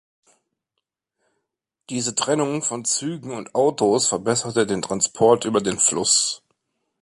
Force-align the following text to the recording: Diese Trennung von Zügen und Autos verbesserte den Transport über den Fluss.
Diese 1.91 2.15
Trennung 2.15 2.63
von 2.63 2.85
Zügen 2.85 3.29
und 3.35 3.53
Autos 3.53 4.07
verbesserte 4.07 4.65
den 4.65 4.81
Transport 4.81 5.45
über 5.45 5.61
den 5.61 5.77
Fluss. 5.77 6.41